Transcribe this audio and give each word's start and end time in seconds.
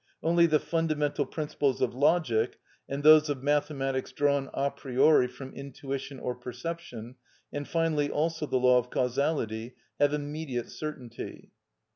Only 0.23 0.47
the 0.47 0.57
fundamental 0.59 1.27
principles 1.27 1.79
of 1.79 1.93
logic, 1.93 2.57
and 2.89 3.03
those 3.03 3.29
of 3.29 3.43
mathematics 3.43 4.11
drawn 4.11 4.49
a 4.51 4.71
priori 4.71 5.27
from 5.27 5.53
intuition 5.53 6.19
or 6.19 6.33
perception, 6.33 7.17
and 7.53 7.67
finally 7.67 8.09
also 8.09 8.47
the 8.47 8.57
law 8.57 8.79
of 8.79 8.89
causality, 8.89 9.75
have 9.99 10.11
immediate 10.15 10.71
certainty. 10.71 11.51